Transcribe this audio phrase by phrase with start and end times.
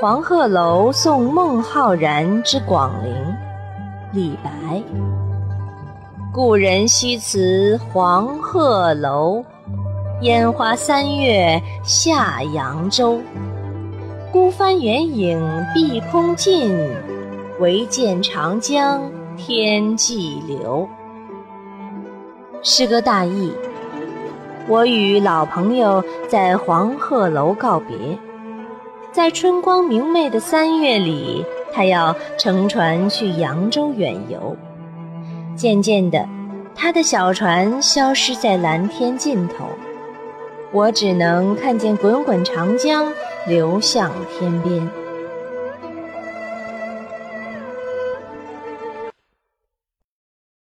[0.00, 3.14] 黄鹤楼送孟浩然之广陵，
[4.12, 4.82] 李白。
[6.32, 9.44] 故人西辞黄鹤楼，
[10.22, 13.20] 烟花三月下扬州。
[14.32, 15.40] 孤帆远影
[15.72, 16.76] 碧空尽，
[17.60, 19.00] 唯见长江
[19.36, 20.88] 天际流。
[22.62, 23.52] 诗歌大意：
[24.66, 28.18] 我与老朋友在黄鹤楼告别。
[29.14, 34.56] 在春光明媚的三月里，他要乘船去扬州远游。
[35.54, 36.28] 渐渐的，
[36.74, 39.66] 他的小船消失在蓝天尽头，
[40.72, 43.06] 我只能看见滚滚长江
[43.46, 44.90] 流向天边。